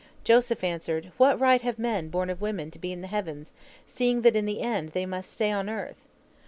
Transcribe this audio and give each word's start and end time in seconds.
Joseph 0.23 0.63
answered, 0.63 1.11
'What 1.17 1.39
right 1.39 1.61
have 1.61 1.77
men 1.77 2.09
born 2.09 2.31
of 2.31 2.41
woman 2.41 2.71
to 2.71 2.79
be 2.79 2.91
in 2.91 3.01
the 3.01 3.07
heavens, 3.07 3.53
seeing 3.85 4.21
that 4.23 4.35
in 4.35 4.47
the 4.47 4.61
end 4.63 4.93
they 4.93 5.05
must 5.05 5.31
stay 5.31 5.51
on 5.51 5.69
earth?' 5.69 6.07